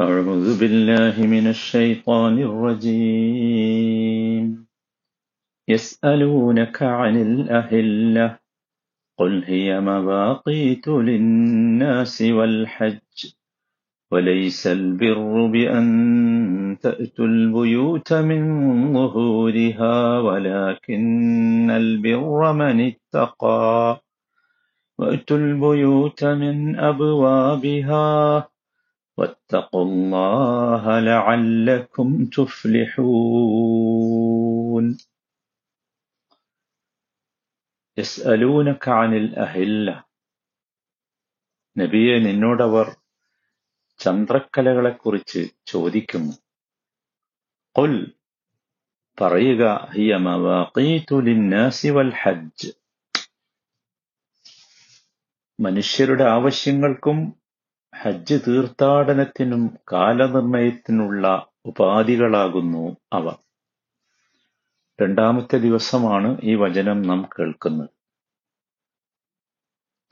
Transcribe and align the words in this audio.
أعوذ 0.00 0.60
بالله 0.60 1.26
من 1.26 1.46
الشيطان 1.46 2.38
الرجيم. 2.38 3.86
يسألونك 5.68 6.82
عن 6.82 7.16
الأهلة 7.22 8.38
قل 9.18 9.44
هي 9.44 9.80
مواقيت 9.80 10.88
للناس 10.88 12.22
والحج 12.22 13.32
وليس 14.12 14.66
البر 14.66 15.46
بأن 15.46 16.78
تأتوا 16.82 17.26
البيوت 17.26 18.12
من 18.12 18.42
ظهورها 18.92 20.18
ولكن 20.20 21.70
البر 21.70 22.52
من 22.52 22.80
اتقى 22.80 24.00
وأتوا 24.98 25.36
البيوت 25.36 26.24
من 26.24 26.78
أبوابها 26.78 28.48
واتقوا 29.17 29.83
الله 29.83 30.99
لعلكم 31.01 32.07
تفلحون 32.27 34.05
يسألونك 37.97 38.87
عن 38.89 39.11
الأهلة 39.15 39.95
നബിയെ 41.75 42.15
നിന്നോടവർ 42.19 42.87
ചന്ദ്രക്കലകളെക്കുറിച്ച് 43.99 45.41
ചോദിക്കുന്നു 45.71 46.33
قل 47.75 47.93
പറയുക 49.17 49.63
ഹിയ 49.93 50.11
മവാഖീതു 50.25 51.15
ലിന്നാസി 51.27 51.89
വൽ 51.95 52.11
ഹജ്ജ് 52.21 52.69
മനുഷ്യരുടെ 55.59 56.25
ആവശ്യങ്ങൾക്കും 56.35 57.17
ഹജ്ജ് 58.00 58.40
തീർത്ഥാടനത്തിനും 58.48 59.78
കാലനിർണയത്തിനുള്ള 59.92 61.46
ഉപാധികളാകുന്നു 61.64 62.96
അവ. 63.12 63.34
രണ്ടാമത്തെ 65.02 65.56
ദിവസമാണ് 65.56 66.38
ഈ 66.42 66.54
വചനം 66.54 67.02
നാം 67.02 67.28
കേൾക്കുന്നത്. 67.38 67.88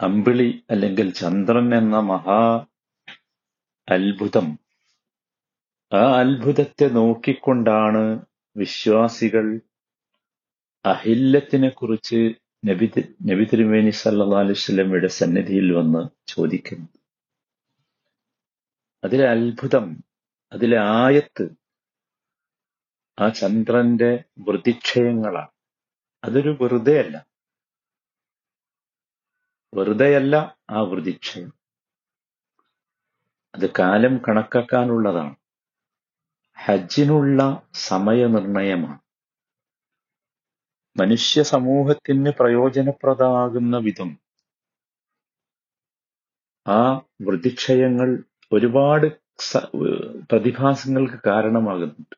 അമ്പിളി 0.01 0.65
അല്ലെങ്കിൽ 0.71 1.13
ചന്ദ്രൻ 1.13 1.75
എന്ന 1.75 1.99
മഹാ 1.99 2.67
അത്ഭുതം. 3.89 4.59
ആ 5.93 6.21
അത്ഭുതത്തെ 6.21 6.89
നോക്കിക്കൊണ്ടാണ് 6.89 8.25
വിശ്വാസികൾ 8.57 9.61
അഹില്ലത്തിനെ 10.87 11.69
കുറിച്ച് 11.69 12.35
നബി 12.67 12.91
നബി 13.23 13.45
തിരുമേനി 13.45 13.91
സല്ലാ 13.91 14.39
അലുസ്ലമിയുടെ 14.39 15.07
സന്നിധിയിൽ 15.07 15.73
വന്ന് 15.73 16.31
ചോദിക്കുന്നത്. 16.31 17.02
അതിലെ 19.05 19.31
അത്ഭുതം 19.31 20.05
അതിലെ 20.53 20.79
ആയത്ത് 20.79 21.49
ആ 23.19 23.29
ചന്ദ്രന്റെ 23.29 24.25
വൃതിക്ഷയങ്ങളാണ്. 24.39 25.51
അതൊരു 26.25 26.59
വെറുതെയല്ല. 26.61 27.27
വെറുതെയല്ല 29.75 30.37
ആ 30.71 30.81
വൃതിക്ഷയം. 30.81 31.53
അത് 33.55 33.71
കാലം 33.79 34.21
കണക്കാക്കാനുള്ളതാണ്. 34.29 35.37
ഹജ്ജിനുള്ള 36.65 37.69
സമയനിർണയമാണ്. 37.73 39.03
മനുഷ്യ 41.01 41.43
സമൂഹത്തിന് 41.43 42.31
പ്രയോജനപ്രദമാകുന്ന 42.31 43.79
വിധം 43.79 44.11
ആ 46.67 46.93
വൃതിക്ഷയങ്ങൾ 46.97 48.32
ഒരുപാട് 48.53 49.07
പ്രതിഭാസങ്ങൾക്ക് 50.31 51.19
കാരണമാകുന്നുണ്ട്. 51.27 52.17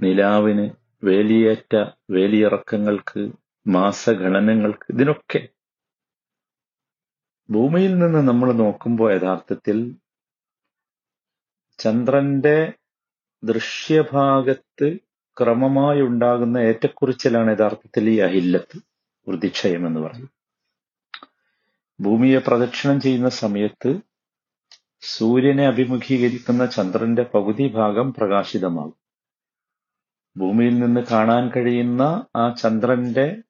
നിലാവിന് 0.00 0.64
വേലിയേറ്റ 1.04 1.74
വേലിയിറക്കങ്ങൾക്ക് 2.10 3.22
മാസഗണനങ്ങൾക്ക് 3.66 4.86
ഇതിനൊക്കെ. 4.94 5.40
ഭൂമിയിൽ 7.48 7.92
നിന്ന് 7.98 8.20
നമ്മൾ 8.28 8.48
നോക്കുമ്പോൾ 8.52 9.08
യഥാർത്ഥത്തിൽ 9.14 9.78
ചന്ദ്രന്റെ 11.78 12.58
ദൃശ്യഭാഗത്ത് 13.42 14.88
ക്രമമായി 15.36 16.00
ഉണ്ടാകുന്ന 16.00 16.58
ഏറ്റക്കുറിച്ചിലാണ് 16.68 17.50
യഥാർത്ഥത്തിൽ 17.50 18.10
ഈ 18.10 18.16
അഹില്ലത്ത് 18.26 18.76
വൃതിക്ഷയം 19.26 19.86
എന്ന് 19.86 20.00
പറയും 20.00 20.30
ഭൂമിയെ 22.00 22.38
പ്രദക്ഷിണം 22.38 22.98
ചെയ്യുന്ന 23.00 23.28
സമയത്ത് 23.42 23.90
സൂര്യനെ 25.02 25.66
അഭിമുഖീകരിക്കുന്ന 25.66 26.66
ചന്ദ്രന്റെ 26.66 27.22
പകുതി 27.22 27.68
ഭാഗം 27.68 28.14
പ്രകാശിതമാകും. 28.14 28.96
ഭൂമിയിൽ 30.36 30.78
നിന്ന് 30.78 31.00
കാണാൻ 31.00 31.50
കഴിയുന്ന 31.56 32.02
ആ 32.36 32.54
ചന്ദ്രന്റെ 32.54 33.42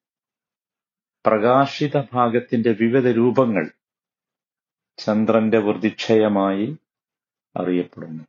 പ്രകാശിത 1.25 2.01
ഭാഗത്തിന്റെ 2.13 2.71
വിവിധ 2.71 3.07
രൂപങ്ങൾ 3.07 3.71
ചന്ദ്രന്റെ 4.97 5.57
വൃതിക്ഷയമായി 5.57 6.77
അറിയപ്പെടുന്നു. 7.57 8.23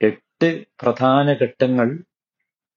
എട്ട് 0.00 0.64
പ്രധാന 0.80 1.32
ഘട്ടങ്ങൾ 1.32 1.98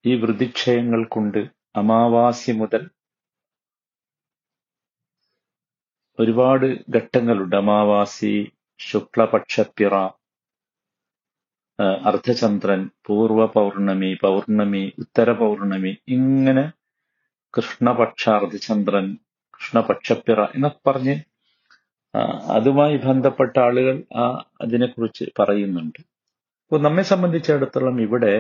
ഈ 0.06 0.16
വൃതിക്ഷയങ്ങൾക്കുണ്ട്. 0.16 1.42
അമാവാസി 1.76 2.52
മുതൽ 2.52 2.90
ഒരുപാട് 6.20 6.66
ഘട്ടങ്ങളുണ്ട്. 6.66 7.56
അമാവാസി 7.56 8.52
ശുക്ലപക്ഷപ്പിറ. 8.80 9.94
അർദ്ധചന്ദ്രൻ 12.10 12.82
പൂർവ 13.06 13.46
പൗർണമി 13.56 14.10
പൗർണമി 14.24 14.84
ഉത്തര 15.04 15.30
പൗർണമി 15.42 15.92
ഇങ്ങനെ 16.16 16.66
കൃഷ്ണപക്ഷ 17.54 18.24
അർദ്ധചന്ദ്രൻ 18.40 19.08
കൃഷ്ണപക്ഷപ്പിറ 19.54 20.40
എന്നൊക്കെ 20.56 20.82
പറഞ്ഞ് 20.90 21.16
അതുമായി 22.58 22.96
ബന്ധപ്പെട്ട 23.06 23.56
ആളുകൾ 23.68 23.96
ആ 24.22 24.26
അതിനെക്കുറിച്ച് 24.62 25.26
പറയുന്നുണ്ട്. 25.40 26.00
അപ്പോൾ 26.66 26.80
നമ്മെ 26.82 27.04
സംബന്ധിച്ചിടത്തോളം 27.12 27.98
ഇവിടെ 28.06 28.34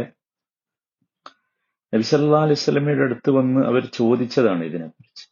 നബിസല്ലാ 1.93 2.39
അലൈഹി 2.45 2.61
സ്വലമയുടെ 2.65 3.03
അടുത്ത് 3.07 3.31
വന്ന് 3.31 3.61
അവർ 3.69 3.83
ചോദിച്ചതാണ് 3.99 4.63
ഇതിനെക്കുറിച്ച്. 4.69 5.25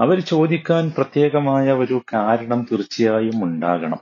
അവർ 0.00 0.20
ചോദിക്കാൻ 0.20 0.90
പ്രത്യേകമായ 0.90 1.72
ഒരു 1.72 2.02
കാരണം 2.12 2.66
തീർച്ചയായും 2.72 3.44
ഉണ്ടാകണം. 3.44 3.98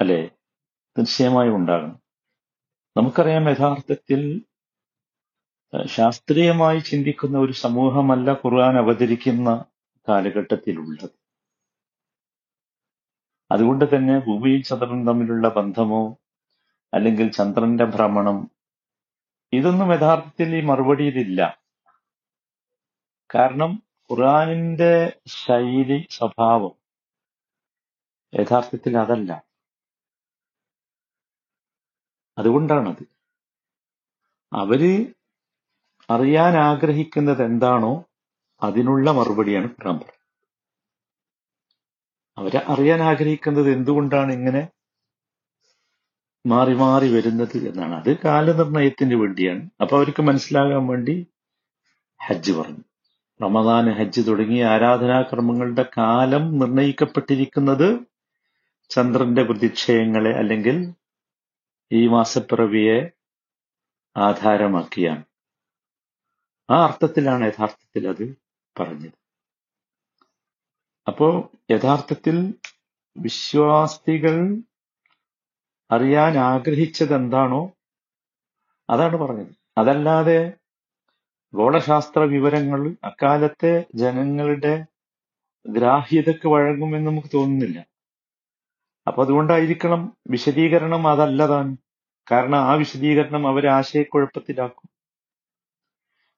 അല്ലെ? 0.00 0.30
തീർച്ചയായും 0.98 1.56
ഉണ്ടാകണം. 1.56 2.02
നമുക്കറിയാം 2.96 3.48
യഥാർത്ഥത്തിൽ 3.48 4.44
ശാസ്ത്രീയമായി 5.86 6.78
ചിന്തിക്കുന്ന 6.78 7.38
ഒരു 7.38 7.52
സമൂഹമല്ല 7.52 8.32
ഖുർആൻ 8.32 8.78
അവതരിക്കുന്ന 8.78 9.64
കാലഘട്ടത്തിലുള്ളത്. 10.08 11.10
അതുകൊണ്ട് 13.52 13.96
തന്നെ 13.96 14.18
ഭൂമിയും 14.18 14.62
ചന്ദ്രനും 14.62 15.06
തമ്മിലുള്ള 15.06 15.48
ബന്ധമോ 15.48 16.18
അല്ലെങ്കിൽ 16.94 17.32
ചന്ദ്രന്റെ 17.32 17.84
ഭ്രമണം 17.84 18.50
ഇതൊന്നും 19.52 19.92
യഥാർത്ഥത്തിൽ 19.92 20.56
ഈ 20.56 20.60
മറുപടിയിലില്ല. 20.60 21.63
കാരണം 23.34 23.82
ഖുറാനിന്റെ 24.10 25.20
ശൈലി 25.26 26.06
സ്വഭാവം 26.10 26.72
യഥാർത്ഥത്തിൽ 28.34 28.98
അതല്ല. 28.98 29.44
അതുകൊണ്ടാണത്. 32.38 33.04
അവർ 34.52 35.14
അറിയാൻ 36.10 36.56
ആഗ്രഹിക്കുന്നത് 36.56 37.44
എന്താണോ 37.44 38.04
അതിനുള്ള 38.62 39.10
മറുപടിയാണ് 39.10 39.64
ഖുറാൻ 39.64 39.98
പറയുന്നത്. 39.98 40.24
അവരെ 42.38 42.62
അറിയാൻ 42.68 43.02
ആഗ്രഹിക്കുന്നത് 43.02 43.72
എന്തുകൊണ്ടാണ് 43.72 44.32
ഇങ്ങനെ 44.32 44.68
മാറി 46.46 46.74
മാറി 46.74 47.14
വരുന്നത് 47.14 47.56
എന്നാണ്. 47.56 47.94
അത് 47.94 48.18
കാലനിർണയത്തിന് 48.18 49.14
വേണ്ടിയാണ്. 49.14 49.70
അപ്പൊ 49.80 49.96
അവർക്ക് 49.96 50.22
മനസ്സിലാകാൻ 50.22 50.86
വേണ്ടി 50.86 51.26
ഹജ്ജ് 52.26 52.52
പറഞ്ഞു. 52.52 52.93
റമദാൻ 53.42 53.92
ഹജ്ജ് 53.92 54.26
തുടങ്ങിയ 54.26 54.64
ആരാധനാക്രമങ്ങളുടെ 54.64 55.84
കാലം 55.98 56.58
നിർണയിക്കപ്പെട്ടിരിക്കുന്നത് 56.58 57.98
ചന്ദ്രന്റെ 58.90 59.42
പ്രതിക്ഷയങ്ങളെ 59.42 60.30
അല്ലെങ്കിൽ 60.30 60.94
ഈ 61.92 62.06
മാസപ്പിറവിയെ 62.06 63.10
ആധാരമാക്കിയാണ്. 64.16 65.24
ആ 66.70 66.84
അർത്ഥത്തിലാണ് 66.84 67.44
യഥാർത്ഥത്തിൽ 67.44 68.08
അത് 68.08 68.36
പറഞ്ഞത്. 68.80 69.12
അപ്പോ 71.06 71.50
യഥാർത്ഥത്തിൽ 71.70 72.54
വിശ്വാസികൾ 73.16 74.56
അറിയാൻ 75.90 76.38
ആഗ്രഹിച്ചത് 76.38 77.14
എന്താണോ 77.14 77.72
അതാണ് 78.90 79.16
പറഞ്ഞത്. 79.16 79.52
അതല്ലാതെ 79.78 80.52
ഗോളശാസ്ത്ര 81.54 82.20
വിവരങ്ങൾ 82.20 82.96
അക്കാലത്തെ 83.04 83.84
ജനങ്ങളുടെ 83.94 84.86
ഗ്രാഹ്യതക്ക് 85.66 86.48
വഴങ്ങുമെന്ന് 86.48 87.10
നമുക്ക് 87.10 87.28
തോന്നുന്നില്ല. 87.34 87.86
അപ്പൊ 89.06 89.24
അതുകൊണ്ടായിരിക്കണം 89.24 90.16
വിശദീകരണം 90.28 91.08
അതല്ലതാണ് 91.08 91.76
കാരണം 92.32 92.58
ആ 92.58 92.72
വിശദീകരണം 92.72 93.48
അവരെ 93.48 93.70
ആശയക്കുഴപ്പത്തിലാക്കും. 93.70 94.88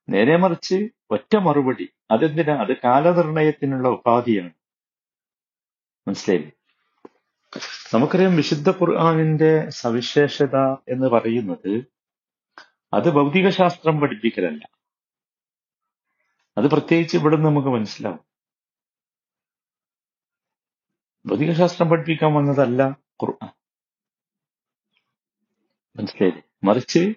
നേരെ 0.08 0.36
മറിച്ച് 0.36 0.88
ഒറ്റ 1.10 1.36
മറുപടി. 1.36 1.88
അതെന്തിനാ? 2.10 2.54
അത് 2.54 2.76
കാലനിർണയത്തിനുള്ള 2.84 3.88
ഉപാധിയാണ്. 3.88 4.50
മനസ്സിലായില്ലേ? 6.08 6.52
നമുക്കറിയാം 7.94 8.36
വിശുദ്ധ 8.36 8.70
ഖുർആാനിന്റെ 8.70 9.68
സവിശേഷത 9.68 10.56
എന്ന് 10.88 11.06
പറയുന്നത് 11.06 11.84
അത് 12.94 13.10
ഭൗതികശാസ്ത്രം 13.10 14.00
പഠിപ്പിക്കലല്ല. 14.00 14.75
അത് 16.58 16.70
പ്രത്യേകിച്ച് 16.70 17.16
ഇവിടെ 17.16 17.36
നമുക്ക് 17.36 17.68
മനസ്സിലാവും. 17.68 18.20
ഭൗതികശാസ്ത്രം 21.26 21.88
പഠിപ്പിക്കാൻ 21.88 22.34
വന്നതല്ല 22.34 22.82
ഖുർആൻ. 23.22 23.50
മനസ്സിലായില്ലേ? 25.96 26.42
മറിച്ച് 26.64 27.14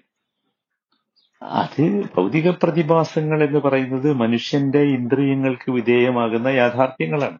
അത് 1.42 2.04
ഭൗതിക 2.18 2.50
പ്രതിഭാസങ്ങൾ 2.50 3.44
എന്ന് 3.44 3.60
പറയുന്നത് 3.60 4.14
മനുഷ്യന്റെ 4.14 4.80
ഇന്ദ്രിയങ്ങൾക്ക് 4.80 5.72
വിധേയമാകുന്ന 5.72 6.48
യാഥാർത്ഥ്യങ്ങളാണ്. 6.48 7.40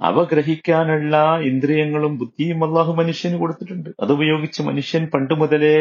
അവ 0.00 0.24
ഗ്രഹിക്കാനുള്ള 0.24 1.38
ഇന്ദ്രിയങ്ങളും 1.40 2.18
ബുദ്ധിയും 2.18 2.64
അള്ളാഹു 2.64 2.92
മനുഷ്യന് 2.92 3.38
കൊടുത്തിട്ടുണ്ട്. 3.38 3.90
അതുപയോഗിച്ച് 4.00 4.62
മനുഷ്യൻ 4.62 5.04
പണ്ട് 5.06 5.34
മുതലേ 5.34 5.76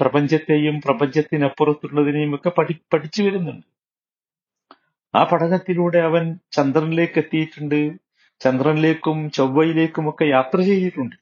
പ്രപഞ്ചത്തെയും 0.00 0.80
പ്രപഞ്ചത്തിനപ്പുറത്തുള്ളതിനെയും 0.80 2.34
ഒക്കെ 2.34 2.48
പഠി 2.48 2.80
പഠിച്ചു 2.92 3.22
വരുന്നുണ്ട്. 3.22 3.66
ആ 5.14 5.24
പഠനത്തിലൂടെ 5.24 5.98
അവൻ 5.98 6.38
ചന്ദ്രനിലേക്ക് 6.52 7.18
എത്തിയിട്ടുണ്ട് 7.18 7.92
ചന്ദ്രനിലേക്കും 8.40 9.30
ചൊവ്വയിലേക്കും 9.30 10.08
ഒക്കെ 10.08 10.24
യാത്ര 10.24 10.60
ചെയ്തിട്ടുണ്ട്. 10.60 11.16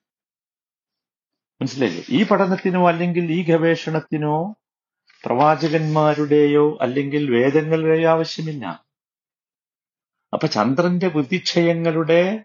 മനസ്സിലായില്ലേ? 1.60 2.04
ഈ 2.10 2.26
പഠനത്തിനോ 2.26 2.88
അല്ലെങ്കിൽ 2.88 3.32
ഈ 3.32 3.44
ഗവേഷണത്തിനോ 3.44 4.54
പ്രവാചകന്മാരുടെയോ 5.24 6.78
അല്ലെങ്കിൽ 6.80 7.30
വേദങ്ങളുടെയോ 7.30 8.10
ആവശ്യമില്ല. 8.10 8.66
അപ്പൊ 10.32 10.46
ചന്ദ്രന്റെ 10.46 11.08
ബുദ്ധിക്ഷയങ്ങളുടെ 11.08 12.44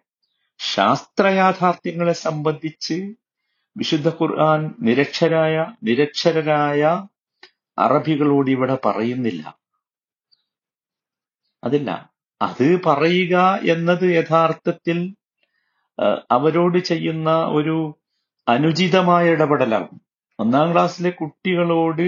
ശാസ്ത്രയാഥാർത്ഥ്യങ്ങളെ 0.59 2.13
സംബന്ധിച്ച് 2.13 3.13
വിശുദ്ധ 3.77 4.09
ഖുർആൻ 4.09 4.61
നിരക്ഷരായ 4.79 5.55
നിരക്ഷരരായ 5.83 6.81
അറബികളോട് 7.77 8.49
ഇവിടെ 8.51 8.77
പറയുന്നില്ല. 8.85 9.59
അതില്ല 11.63 11.91
അത് 12.41 12.81
പറയുക 12.85 13.35
എന്നത് 13.71 14.05
യഥാർത്ഥത്തിൽ 14.15 15.15
അവരോട് 16.31 16.77
ചെയ്യുന്ന 16.77 17.29
ഒരു 17.57 17.75
അനുചിതമായ 18.47 19.25
ഇടപെടലാകും. 19.29 20.01
ഒന്നാം 20.39 20.71
ക്ലാസ്സിലെ 20.73 21.09
കുട്ടികളോട് 21.09 22.07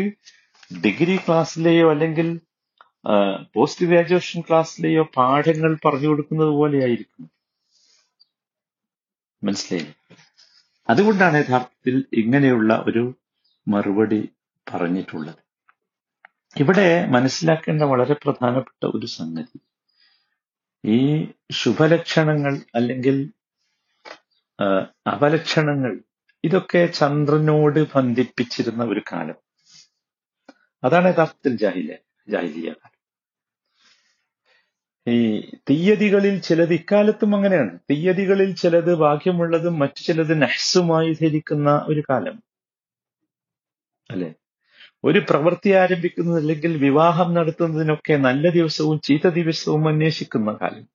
ഡിഗ്രി 0.71 1.17
ക്ലാസ്സിലെയോ 1.17 1.91
അല്ലെങ്കിൽ 1.91 2.39
പോസ്റ്റ് 3.53 3.85
ഗ്രാജുവേഷൻ 3.85 4.41
ക്ലാസ്സിലെയോ 4.41 5.03
പാഠങ്ങൾ 5.17 5.77
പറഞ്ഞു 5.85 6.07
കൊടുക്കുന്നത് 6.07 6.49
പോലെയായിരിക്കും. 6.49 7.31
മനസ്സിലായില്ലേ? 9.43 9.95
അതുകൊണ്ടാണ് 10.89 11.38
യഥാർത്ഥത്തിൽ 11.38 12.06
ഇങ്ങനെയുള്ള 12.13 12.84
ഒരു 12.88 13.18
മറുപടി 13.68 14.30
പറഞ്ഞിട്ടുള്ളത്. 14.74 15.36
ഇവിടെ 16.57 17.06
മനസ്സിലാക്കേണ്ട 17.06 17.84
വളരെ 17.84 18.13
പ്രധാനപ്പെട്ട 18.13 18.86
ഒരു 18.86 19.06
സംഗതി. 19.06 19.60
ഈ 20.86 21.28
ശുഭലക്ഷണങ്ങൾ 21.51 22.60
അല്ലെങ്കിൽ 22.75 23.34
അപലക്ഷണങ്ങൾ 25.13 26.00
ഇതൊക്കെ 26.44 26.86
ചന്ദ്രനോട് 26.86 27.88
ബന്ധിപ്പിച്ചിരുന്ന 27.95 28.84
ഒരു 28.84 29.01
കാലം. 29.12 29.36
അതാണ് 30.84 31.07
യഥാർത്ഥത്തിൽ 31.13 31.57
ജാഹില 31.57 31.95
ജാഹിലിയ 32.30 32.69
കാലം. 32.69 32.96
ഈ 35.07 35.18
തീയതികളിൽ 35.69 36.42
ചിലത് 36.42 36.74
ഇക്കാലത്തും 36.74 37.36
അങ്ങനെയാണ്. 37.36 37.80
തീയതികളിൽ 37.92 38.56
ചിലത് 38.56 38.95
ഭാഗ്യമുള്ളതും 38.95 39.80
മറ്റു 39.80 40.01
ചിലത് 40.01 40.42
നഹ്സുമായി 40.42 41.13
ധരിക്കുന്ന 41.13 41.86
ഒരു 41.88 42.04
കാലം. 42.09 42.44
അല്ലെ? 44.12 44.33
ഒരു 45.04 45.19
പ്രവൃത്തി 45.19 45.69
ആരംഭിക്കുന്നത് 45.69 46.38
അല്ലെങ്കിൽ 46.38 46.77
വിവാഹം 46.77 47.33
നടത്തുന്നതിനൊക്കെ 47.33 48.13
നല്ല 48.18 48.50
ദിവസവും 48.50 49.00
ചീത്ത 49.00 49.27
ദിവസവും 49.27 49.88
അന്വേഷിക്കുന്ന 49.88 50.57
കാലം. 50.62 50.86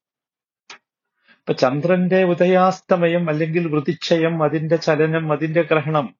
ഇപ്പൊ 1.40 1.52
ചന്ദ്രന്റെ 1.52 2.24
ഉദയാസ്തമയം 2.24 3.30
അല്ലെങ്കിൽ 3.30 3.68
വൃതിക്ഷയം 3.68 4.44
അതിന്റെ 4.44 4.76
ചലനം 4.76 5.32
അതിന്റെ 5.32 5.62
ഗ്രഹണം 5.62 6.14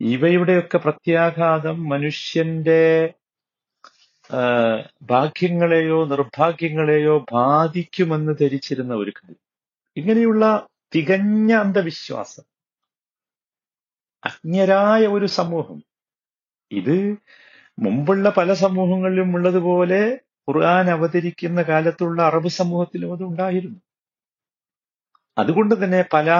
ഇവയുടെയൊക്കെ 0.00 0.78
പ്രത്യാഘാതം 0.78 1.88
മനുഷ്യന്റെ 1.88 2.82
ഭാഗ്യങ്ങളെയോ 5.02 6.04
നിർഭാഗ്യങ്ങളെയോ 6.04 7.18
ബാധിക്കുമെന്ന് 7.32 8.32
ധരിച്ചിരുന്ന 8.40 8.94
ഒരു 8.94 9.10
കാര്യം 9.10 9.42
ഇങ്ങനെയുള്ള 9.96 10.66
തികഞ്ഞ 10.94 11.52
അന്ധവിശ്വാസം 11.54 12.44
അജ്ഞരായ 14.24 15.06
ഒരു 15.06 15.26
സമൂഹം 15.26 15.82
ഇത് 16.70 16.96
മുമ്പുള്ള 17.78 18.30
പല 18.36 18.52
സമൂഹങ്ങളിലും 18.54 19.36
ഉള്ളതുപോലെ 19.36 20.02
ഖുർആൻ 20.48 20.90
അവതരിക്കുന്ന 20.90 21.62
കാലത്തുള്ള 21.62 22.22
അറബ് 22.22 22.48
സമൂഹത്തിലും 22.48 23.12
അത് 23.12 23.22
ഉണ്ടായിരുന്നു. 23.22 23.80
അതുകൊണ്ട് 25.38 25.84
തന്നെ 25.84 26.04
പല 26.12 26.30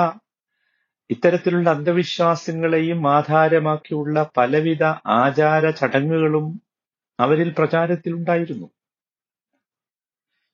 ഇത്തരത്തിലുള്ള 1.11 1.71
അന്ധവിശ്വാസങ്ങളെയും 1.71 3.09
ആധാരമാക്കിയുള്ള 3.09 4.31
പലവിധ 4.37 4.85
ആചാര 5.07 5.71
ചടങ്ങുകളും 5.71 6.47
അവരിൽ 7.21 7.55
പ്രചാരത്തിലുണ്ടായിരുന്നു. 7.59 8.71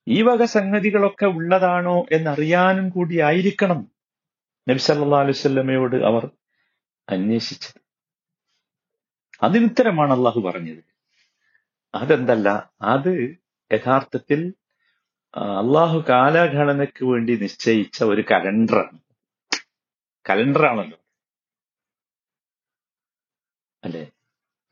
ഈ 0.09 0.23
വക 0.23 0.45
സംഗതികളൊക്കെ 0.45 1.27
ഉള്ളതാണോ 1.27 2.07
എന്നറിയാനും 2.13 2.89
കൂടി 2.89 3.21
ആയിരിക്കണം 3.21 3.91
നബി 4.69 4.79
വസല്ലമയോട് 5.31 5.97
അവർ 5.97 6.31
അന്വേഷിച്ചത്. 7.09 7.81
അതിനുത്തരമാണ് 9.43 10.13
അള്ളാഹു 10.13 10.41
പറഞ്ഞത്. 10.41 10.85
അതെന്തല്ല 11.95 12.73
അത് 12.83 13.37
യഥാർത്ഥത്തിൽ 13.73 14.55
അള്ളാഹു 15.35 16.05
കാലഘടനയ്ക്ക് 16.09 17.05
വേണ്ടി 17.05 17.37
നിശ്ചയിച്ച 17.37 18.05
ഒരു 18.05 18.25
കലണ്ടറാണ്. 18.31 18.99
കലണ്ടറാണല്ലോ. 20.31 20.99
അല്ലെ? 23.85 24.11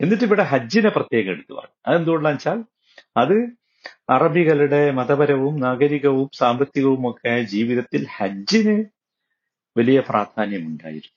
എന്നിട്ട് 0.00 0.25
ഇവിടെ 0.25 0.43
ഹജ്ജിനെ 0.43 0.88
പ്രത്യേകം 0.88 1.31
എടുത്തു 1.31 1.55
പറഞ്ഞു. 1.55 1.75
അതെന്തുകൊണ്ടാന്ന് 1.87 2.37
വെച്ചാൽ 2.37 2.65
അത് 3.17 3.49
അറബികളുടെ 4.11 4.91
മതപരവും 4.91 5.61
നാഗരികവും 5.61 6.31
സാമ്പത്തികവും 6.33 7.11
ഒക്കെ 7.11 7.43
ജീവിതത്തിൽ 7.43 8.07
ഹജ്ജിന് 8.17 8.85
വലിയ 9.76 10.00
പ്രാധാന്യമുണ്ടായിരുന്നു. 10.00 11.17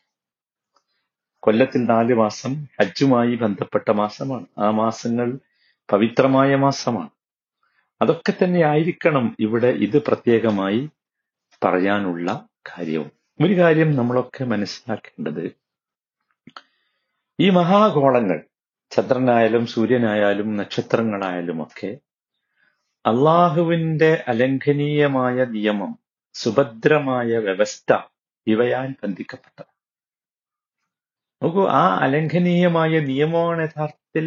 കൊല്ലത്തിൽ 1.40 1.84
നാല് 1.84 2.14
മാസം 2.14 2.68
ഹജ്ജുമായി 2.80 3.36
ബന്ധപ്പെട്ട 3.36 3.92
മാസമാണ്. 3.92 4.46
ആ 4.58 4.70
മാസങ്ങൾ 4.70 5.40
പവിത്രമായ 5.92 6.56
മാസമാണ്. 6.56 7.10
അതൊക്കെ 8.02 8.34
തന്നെ 8.44 8.62
ആയിരിക്കണം 8.62 9.38
ഇവിടെ 9.40 9.68
ഇത് 9.68 10.04
പ്രത്യേകമായി 10.04 10.90
പറയാനുള്ള 11.64 12.48
കാര്യവും. 12.78 13.12
ഒരു 13.46 13.54
കാര്യം 13.54 13.96
നമ്മളൊക്കെ 13.96 14.44
മനസ്സിലാക്കേണ്ടത് 14.44 15.52
ഈ 17.40 17.50
മഹാഗോളങ്ങൾ 17.50 18.49
ചന്ദ്രനായാലും 18.92 19.66
സൂര്യനായാലും 19.68 20.58
നക്ഷത്രങ്ങളായാലും 20.58 21.64
ഒക്കെ 21.64 21.98
അള്ളാഹുവിന്റെ 23.06 24.24
അലംഘനീയമായ 24.28 25.46
നിയമം 25.46 25.92
സുഭദ്രമായ 26.34 27.38
വ്യവസ്ഥ 27.38 27.92
ഇവയാൽ 28.48 28.90
ബന്ധിക്കപ്പെട്ടത്. 29.04 29.72
നോക്കൂ 31.42 31.68
ആ 31.68 31.98
അലംഘനീയമായ 31.98 33.00
നിയമമാണ് 33.00 33.62
യഥാർത്ഥത്തിൽ 33.62 34.26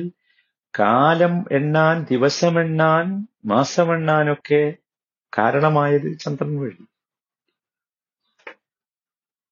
കാലം 0.79 1.45
എണ്ണാൻ 1.51 2.07
ദിവസമെണ്ണാൻ 2.11 3.27
മാസമെണ്ണാനൊക്കെ 3.45 4.63
കാരണമായത് 5.33 6.19
ചന്ദ്രൻ 6.19 6.61
വഴി. 6.61 6.85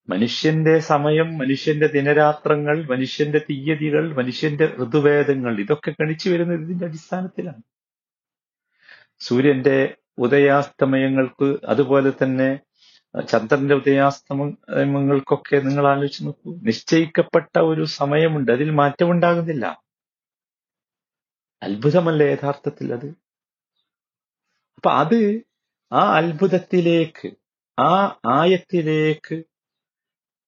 മനുഷ്യന്റെ 0.09 0.75
സമയം 0.93 1.39
മനുഷ്യന്റെ 1.39 1.87
ദിനരാത്രങ്ങൾ 1.87 2.77
മനുഷ്യന്റെ 2.93 3.41
തീയതികൾ 3.51 4.05
മനുഷ്യന്റെ 4.19 4.67
ഋതുവേദങ്ങൾ 4.83 5.61
ഇതൊക്കെ 5.65 5.91
ഗണിച്ചു 6.01 6.29
വരുന്നത് 6.31 6.63
ഇതിന്റെ 6.67 6.87
അടിസ്ഥാനത്തിലാണ്. 6.87 7.63
സൂര്യന്റെ 9.27 9.79
ഉദയാസ്തമയങ്ങൾക്ക് 10.19 11.49
അതുപോലെ 11.73 12.13
തന്നെ 12.23 12.51
ചന്ദ്രന്റെ 13.15 13.75
ഉദയാസ്തമയങ്ങൾക്കൊക്കെ 13.75 15.57
നിങ്ങൾ 15.69 15.87
ആലോചിച്ച് 15.93 16.23
നോക്കൂ. 16.27 16.51
നിശ്ചയിക്കപ്പെട്ട 16.69 17.59
ഒരു 17.71 17.85
സമയമുണ്ട് 18.01 18.51
അതിൽ 18.53 18.71
മാറ്റമുണ്ടാകുന്നില്ല 18.83 19.67
അത്ഭുതമല്ല 21.63 22.23
യഥാർത്ഥത്തിൽ 22.35 22.89
അത്? 22.99 23.09
അപ്പൊ 24.79 24.91
അത് 25.03 25.21
ആ 25.93 26.03
അത്ഭുതത്തിലേക്ക് 26.19 27.29
ആ 27.79 27.95
ആയത്തിലേക്ക് 28.39 29.37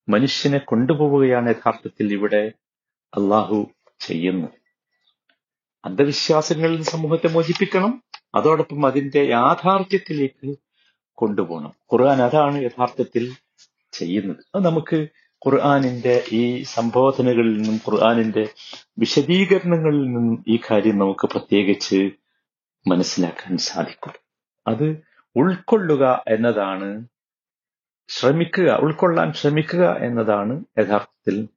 മനുഷ്യനെ 0.08 0.58
കൊണ്ടുപോവുകയാണ് 0.58 1.48
യഥാർത്ഥത്തിൽ 1.48 2.12
ഇവിടെ 2.12 2.52
അള്ളാഹു 3.02 3.70
ചെയ്യുന്നു. 4.00 4.48
അന്ധവിശ്വാസങ്ങളിൽ 5.84 6.82
സമൂഹത്തെ 6.82 7.28
മോചിപ്പിക്കണം 7.28 8.04
അതോടൊപ്പം 8.34 8.86
അതിന്റെ 8.86 9.22
യാഥാർത്ഥ്യത്തിലേക്ക് 9.24 10.58
കൊണ്ടുപോകണം. 11.14 11.72
ഖുർആൻ 11.92 12.22
അതാണ് 12.22 12.62
യഥാർത്ഥത്തിൽ 12.62 13.32
ചെയ്യുന്നത്. 13.92 14.36
അത് 14.54 14.64
നമുക്ക് 14.64 15.08
ഖുർആാനിന്റെ 15.46 16.24
ഈ 16.32 16.62
സംബോധനകളിൽ 16.62 17.52
നിന്നും 17.52 17.74
ഖുർആാനിന്റെ 17.74 18.48
വിശദീകരണങ്ങളിൽ 18.98 20.02
നിന്നും 20.02 20.44
ഈ 20.48 20.58
കാര്യം 20.70 20.98
നമുക്ക് 20.98 21.26
പ്രത്യേകിച്ച് 21.26 22.10
മനസ്സിലാക്കാൻ 22.86 23.56
സാധിക്കും. 23.56 24.12
അത് 24.66 25.02
ഉൾക്കൊള്ളുക 25.36 26.24
എന്നതാണ് 26.28 27.06
ശ്രമിക്കുക 28.08 28.70
ഉൾക്കൊള്ളാൻ 28.80 29.32
ശ്രമിക്കുക 29.32 29.96
എന്നതാണ് 29.96 30.64
യഥാർത്ഥത്തിൽ 30.78 31.48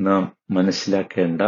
നാം 0.00 0.36
മനസ്സിലാക്കേണ്ട 0.50 1.42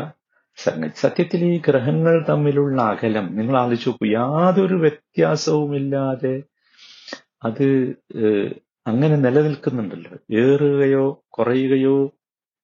സംഗതി. 0.57 0.93
സത്യത്തിൽ 0.97 1.45
ഈ 1.45 1.63
ഗ്രഹങ്ങൾ 1.69 2.27
തമ്മിലുള്ള 2.29 2.83
അകലം 2.83 3.37
നിങ്ങൾ 3.37 3.57
ആലോചിച്ച് 3.59 3.89
നോക്കൂ 3.89 4.07
യാതൊരു 4.07 4.75
വ്യത്യാസവുമില്ലാതെ 4.75 6.43
അത് 7.43 7.67
അങ്ങനെ 8.87 9.17
നിലനിൽക്കുന്നുണ്ടല്ലോ. 9.17 10.13
ഏറുകയോ 10.39 11.25
കുറയുകയോ 11.29 12.13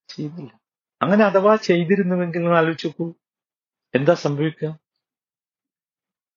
ചെയ്യുന്നില്ല. 0.08 0.50
അങ്ങനെ 1.02 1.24
അഥവാ 1.24 1.56
ചെയ്തിരുന്നുവെങ്കിൽ 1.56 2.38
നിങ്ങൾ 2.38 2.56
ആലോചിച്ച് 2.58 2.86
നോക്കൂ 2.86 3.14
എന്താ 3.94 4.14
സംഭവിക്കുക? 4.14 4.78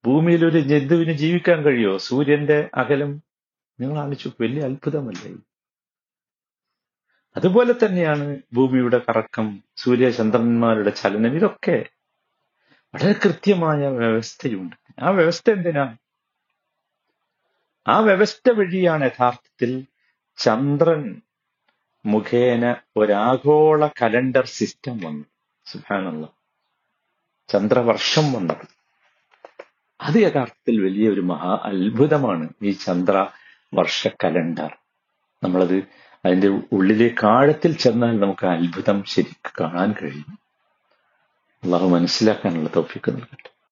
ഭൂമിയിൽ 0.06 0.46
ഒരു 0.46 0.60
ജന്തുവിന് 0.60 1.12
ജീവിക്കാൻ 1.12 1.62
കഴിയുമോ? 1.62 1.98
സൂര്യന്റെ 1.98 2.70
അകലം 2.74 3.26
നിങ്ങൾ 3.79 4.00
ആലോചിച്ചു 4.00 4.31
വലിയ 4.41 4.63
അത്ഭുതമല്ലേ? 4.63 5.36
അതുപോലെ 7.38 7.74
തന്നെയാണ് 7.74 8.38
ഭൂമിയുടെ 8.53 9.01
കറക്കം 9.10 9.63
സൂര്യചന്ദ്രന്മാരുടെ 9.77 10.89
ചലനം 10.89 11.36
ഇതൊക്കെ 11.36 11.89
വളരെ 12.96 13.13
കൃത്യമായ 13.13 13.88
വ്യവസ്ഥയുണ്ട്. 13.88 14.75
ആ 15.00 15.10
വ്യവസ്ഥ 15.10 15.50
എന്തിനാ? 15.51 15.98
ആ 17.88 18.00
വ്യവസ്ഥ 18.00 18.50
വഴിയാണ് 18.50 19.03
യഥാർത്ഥത്തിൽ 19.03 19.86
ചന്ദ്രൻ 20.38 21.22
മുഖേന 22.05 22.75
ഒരാഗോള 22.98 23.88
കലണ്ടർ 23.88 24.46
സിസ്റ്റം 24.46 24.98
വന്നത് 24.98 25.25
സുഹാനുള്ള 25.65 26.27
ചന്ദ്രവർഷം 27.50 28.34
വന്നത്. 28.34 28.65
അത് 30.01 30.15
യഥാർത്ഥത്തിൽ 30.15 30.84
വലിയൊരു 30.86 31.22
മഹാ 31.22 31.60
അത്ഭുതമാണ് 31.63 32.50
ഈ 32.63 32.72
ചന്ദ്ര 32.72 33.27
വർഷ 33.74 34.07
കലണ്ടർ 34.07 34.77
നമ്മളത് 35.43 35.83
അതിന്റെ 36.25 36.47
ഉള്ളിലെ 36.47 37.15
ആഴത്തിൽ 37.25 37.77
ചെന്നാൽ 37.77 38.19
നമുക്ക് 38.19 38.45
അത്ഭുതം 38.45 39.03
ശരിക്കും 39.03 39.51
കാണാൻ 39.59 39.95
കഴിയും. 40.03 40.39
അള്ളാഹു 41.63 41.88
മനസ്സിലാക്കാനുള്ള 41.88 42.69
തോഫിക്ക് 42.75 43.12
നൽകട്ടെ. 43.12 43.56